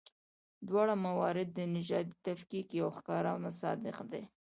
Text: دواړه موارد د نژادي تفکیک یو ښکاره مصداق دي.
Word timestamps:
دواړه 0.67 0.93
موارد 1.05 1.47
د 1.53 1.59
نژادي 1.75 2.15
تفکیک 2.27 2.67
یو 2.79 2.87
ښکاره 2.97 3.31
مصداق 3.45 3.99
دي. 4.11 4.23